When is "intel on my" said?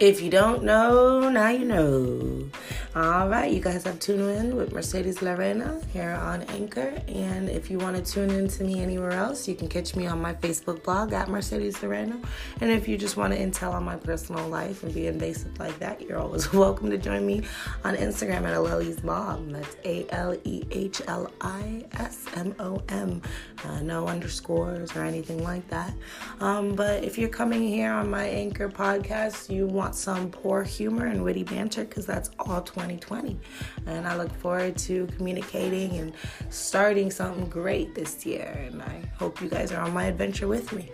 13.38-13.94